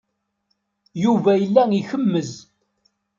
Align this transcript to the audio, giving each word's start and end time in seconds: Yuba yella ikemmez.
Yuba 1.03 1.31
yella 1.41 1.63
ikemmez. 1.79 2.31